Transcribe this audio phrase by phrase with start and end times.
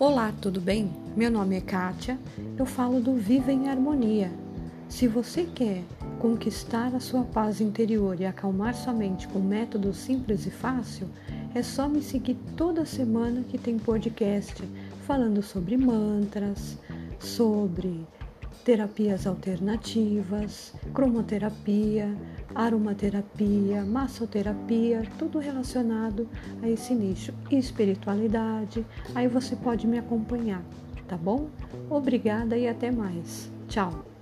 [0.00, 0.92] Olá, tudo bem?
[1.16, 2.16] Meu nome é Kátia,
[2.56, 4.30] eu falo do Viva em Harmonia.
[4.88, 5.82] Se você quer
[6.20, 11.08] conquistar a sua paz interior e acalmar sua mente com método simples e fácil,
[11.52, 14.62] é só me seguir toda semana que tem podcast
[15.04, 16.78] falando sobre mantras,
[17.18, 18.06] sobre
[18.64, 22.16] terapias alternativas, cromoterapia,
[22.54, 26.28] aromaterapia, massoterapia, tudo relacionado
[26.62, 28.84] a esse nicho e espiritualidade.
[29.14, 30.62] Aí você pode me acompanhar,
[31.06, 31.48] tá bom?
[31.90, 33.50] Obrigada e até mais.
[33.68, 34.17] Tchau.